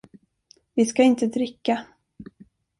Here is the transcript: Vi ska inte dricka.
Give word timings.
Vi 0.75 0.85
ska 0.85 1.03
inte 1.03 1.27
dricka. 1.27 1.85